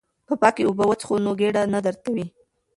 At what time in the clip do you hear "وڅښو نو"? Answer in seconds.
0.87-1.31